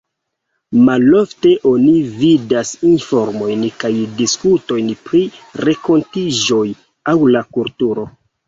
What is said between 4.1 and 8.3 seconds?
diskutojn pri renkontiĝoj aŭ la kulturo.